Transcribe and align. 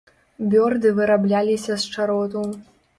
Бёрды 0.53 0.87
вырабляліся 1.01 1.73
з 1.85 1.95
чароту. 1.95 2.49